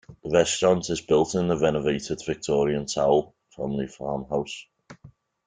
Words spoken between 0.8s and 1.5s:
is built in